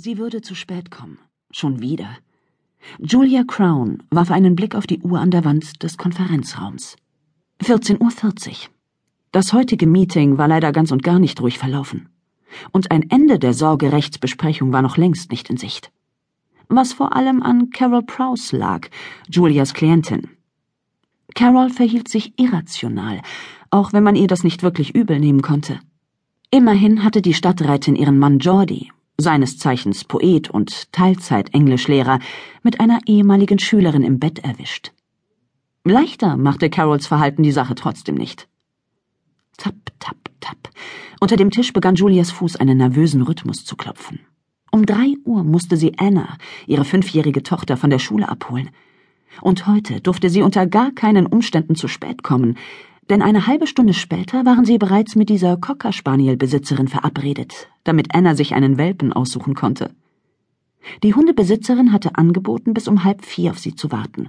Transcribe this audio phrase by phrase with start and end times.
[0.00, 1.18] Sie würde zu spät kommen.
[1.50, 2.08] Schon wieder.
[3.00, 6.94] Julia Crown warf einen Blick auf die Uhr an der Wand des Konferenzraums.
[7.64, 8.54] 14.40 Uhr.
[9.32, 12.10] Das heutige Meeting war leider ganz und gar nicht ruhig verlaufen.
[12.70, 15.90] Und ein Ende der Sorgerechtsbesprechung war noch längst nicht in Sicht.
[16.68, 18.86] Was vor allem an Carol Prowse lag,
[19.28, 20.28] Julias Klientin.
[21.34, 23.20] Carol verhielt sich irrational,
[23.70, 25.80] auch wenn man ihr das nicht wirklich übel nehmen konnte.
[26.52, 32.20] Immerhin hatte die Stadträtin ihren Mann Jordi, seines Zeichens Poet und Teilzeit-Englischlehrer,
[32.62, 34.92] mit einer ehemaligen Schülerin im Bett erwischt.
[35.84, 38.48] Leichter machte Carols Verhalten die Sache trotzdem nicht.
[39.56, 40.70] Tap, tap, tap.
[41.20, 44.20] Unter dem Tisch begann Julias Fuß einen nervösen Rhythmus zu klopfen.
[44.70, 48.70] Um drei Uhr musste sie Anna, ihre fünfjährige Tochter, von der Schule abholen.
[49.40, 52.56] Und heute durfte sie unter gar keinen Umständen zu spät kommen,
[53.10, 58.14] denn eine halbe Stunde später waren sie bereits mit dieser Cocker Spaniel Besitzerin verabredet, damit
[58.14, 59.94] Anna sich einen Welpen aussuchen konnte.
[61.02, 64.28] Die Hundebesitzerin hatte angeboten, bis um halb vier auf sie zu warten.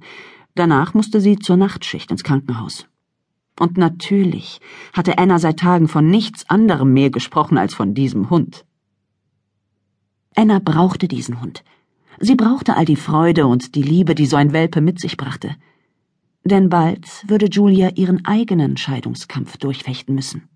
[0.55, 2.87] Danach musste sie zur Nachtschicht ins Krankenhaus.
[3.59, 4.61] Und natürlich
[4.93, 8.65] hatte Anna seit Tagen von nichts anderem mehr gesprochen als von diesem Hund.
[10.35, 11.63] Anna brauchte diesen Hund.
[12.19, 15.55] Sie brauchte all die Freude und die Liebe, die so ein Welpe mit sich brachte
[16.43, 20.49] denn bald würde Julia ihren eigenen Scheidungskampf durchfechten müssen.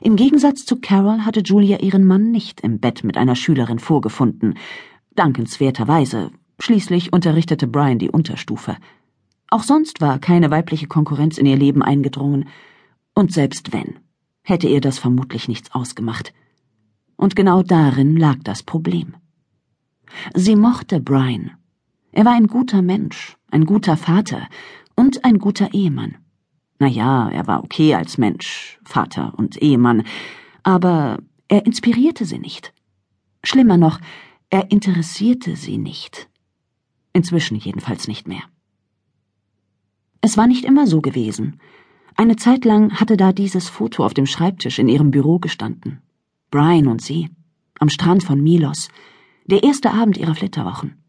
[0.00, 4.54] Im Gegensatz zu Carol hatte Julia ihren Mann nicht im Bett mit einer Schülerin vorgefunden.
[5.14, 6.30] Dankenswerterweise.
[6.58, 8.76] Schließlich unterrichtete Brian die Unterstufe.
[9.48, 12.48] Auch sonst war keine weibliche Konkurrenz in ihr Leben eingedrungen.
[13.14, 13.98] Und selbst wenn,
[14.42, 16.32] hätte ihr das vermutlich nichts ausgemacht.
[17.16, 19.16] Und genau darin lag das Problem.
[20.34, 21.52] Sie mochte Brian.
[22.12, 24.48] Er war ein guter Mensch, ein guter Vater
[24.96, 26.16] und ein guter Ehemann.
[26.78, 30.04] Na ja, er war okay als Mensch, Vater und Ehemann,
[30.62, 32.72] aber er inspirierte sie nicht.
[33.44, 34.00] Schlimmer noch,
[34.50, 36.28] er interessierte sie nicht.
[37.12, 38.42] Inzwischen jedenfalls nicht mehr.
[40.20, 41.60] Es war nicht immer so gewesen.
[42.16, 46.02] Eine Zeit lang hatte da dieses Foto auf dem Schreibtisch in ihrem Büro gestanden.
[46.50, 47.30] Brian und sie,
[47.78, 48.88] am Strand von Milos,
[49.46, 50.99] der erste Abend ihrer Flitterwochen.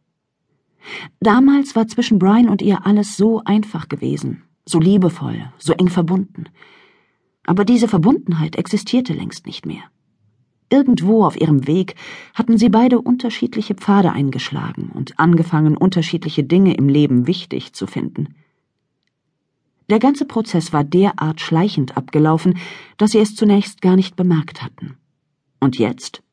[1.19, 6.45] Damals war zwischen Brian und ihr alles so einfach gewesen, so liebevoll, so eng verbunden.
[7.45, 9.83] Aber diese Verbundenheit existierte längst nicht mehr.
[10.69, 11.95] Irgendwo auf ihrem Weg
[12.33, 18.35] hatten sie beide unterschiedliche Pfade eingeschlagen und angefangen, unterschiedliche Dinge im Leben wichtig zu finden.
[19.89, 22.57] Der ganze Prozess war derart schleichend abgelaufen,
[22.95, 24.97] dass sie es zunächst gar nicht bemerkt hatten.
[25.59, 26.23] Und jetzt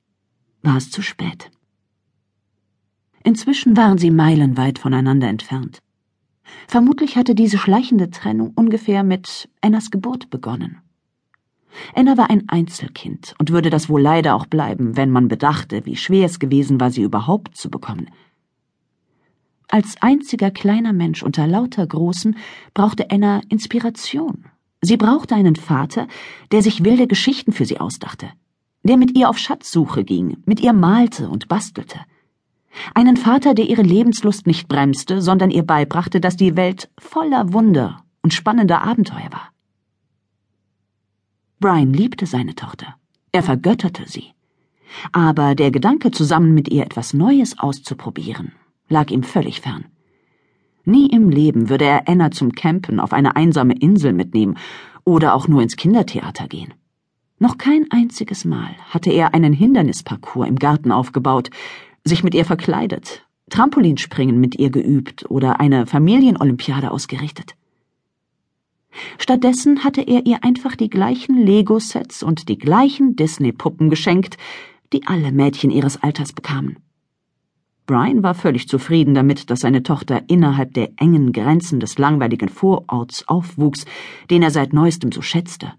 [0.63, 1.51] war es zu spät.
[3.29, 5.81] Inzwischen waren sie meilenweit voneinander entfernt.
[6.67, 10.79] Vermutlich hatte diese schleichende Trennung ungefähr mit Annas Geburt begonnen.
[11.95, 15.97] Anna war ein Einzelkind und würde das wohl leider auch bleiben, wenn man bedachte, wie
[15.97, 18.09] schwer es gewesen war, sie überhaupt zu bekommen.
[19.69, 22.35] Als einziger kleiner Mensch unter lauter Großen
[22.73, 24.47] brauchte Anna Inspiration.
[24.81, 26.09] Sie brauchte einen Vater,
[26.51, 28.31] der sich wilde Geschichten für sie ausdachte,
[28.85, 32.01] der mit ihr auf Schatzsuche ging, mit ihr malte und bastelte.
[32.95, 38.03] Einen Vater, der ihre Lebenslust nicht bremste, sondern ihr beibrachte, dass die Welt voller Wunder
[38.23, 39.51] und spannender Abenteuer war.
[41.61, 42.95] Brian liebte seine Tochter.
[43.33, 44.33] Er vergötterte sie.
[45.13, 48.53] Aber der Gedanke, zusammen mit ihr etwas Neues auszuprobieren,
[48.89, 49.85] lag ihm völlig fern.
[50.85, 54.57] Nie im Leben würde er Anna zum Campen auf eine einsame Insel mitnehmen
[55.05, 56.73] oder auch nur ins Kindertheater gehen.
[57.39, 61.51] Noch kein einziges Mal hatte er einen Hindernisparcours im Garten aufgebaut,
[62.09, 67.55] sich mit ihr verkleidet, Trampolinspringen mit ihr geübt oder eine Familienolympiade ausgerichtet.
[69.19, 74.37] Stattdessen hatte er ihr einfach die gleichen Lego-Sets und die gleichen Disney-Puppen geschenkt,
[74.93, 76.79] die alle Mädchen ihres Alters bekamen.
[77.87, 83.27] Brian war völlig zufrieden damit, dass seine Tochter innerhalb der engen Grenzen des langweiligen Vororts
[83.29, 83.87] aufwuchs,
[84.31, 85.73] den er seit neuestem so schätzte.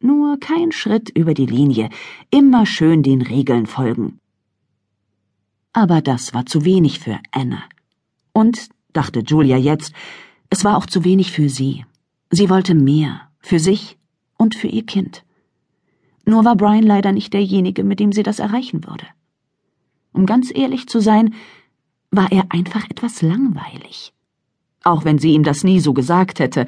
[0.00, 1.90] Nur kein Schritt über die Linie,
[2.30, 4.20] immer schön den Regeln folgen.
[5.72, 7.62] Aber das war zu wenig für Anna.
[8.32, 9.92] Und, dachte Julia jetzt,
[10.50, 11.84] es war auch zu wenig für sie.
[12.30, 13.98] Sie wollte mehr, für sich
[14.36, 15.24] und für ihr Kind.
[16.24, 19.06] Nur war Brian leider nicht derjenige, mit dem sie das erreichen würde.
[20.12, 21.34] Um ganz ehrlich zu sein,
[22.10, 24.12] war er einfach etwas langweilig.
[24.84, 26.66] Auch wenn sie ihm das nie so gesagt hätte.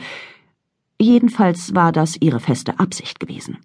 [1.01, 3.59] Jedenfalls war das ihre feste Absicht gewesen.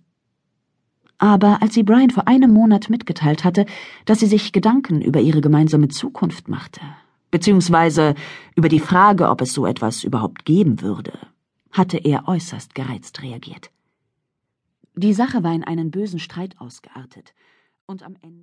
[1.19, 3.66] Aber als sie Brian vor einem Monat mitgeteilt hatte,
[4.06, 6.81] dass sie sich Gedanken über ihre gemeinsame Zukunft machte,
[7.30, 8.16] beziehungsweise
[8.56, 11.13] über die Frage, ob es so etwas überhaupt geben würde,
[11.71, 13.69] hatte er äußerst gereizt reagiert.
[14.95, 17.33] Die Sache war in einen bösen Streit ausgeartet,
[17.86, 18.38] und am Ende